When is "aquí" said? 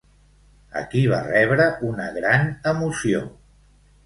0.79-1.03